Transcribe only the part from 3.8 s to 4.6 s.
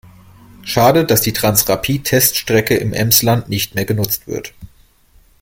genutzt wird.